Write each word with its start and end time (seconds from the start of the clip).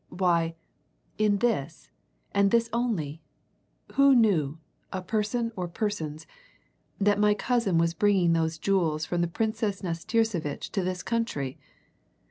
Why, 0.09 0.55
in 1.19 1.37
this, 1.37 1.91
and 2.31 2.49
this 2.49 2.71
only 2.73 3.21
who 3.93 4.15
knew, 4.15 4.57
person 5.05 5.51
or 5.55 5.67
persons, 5.67 6.25
that 6.99 7.19
my 7.19 7.35
cousin 7.35 7.77
was 7.77 7.93
bringing 7.93 8.33
those 8.33 8.57
jewels 8.57 9.05
from 9.05 9.21
the 9.21 9.27
Princess 9.27 9.83
Nastirsevitch 9.83 10.71
to 10.71 10.81
this 10.81 11.03
country? 11.03 11.59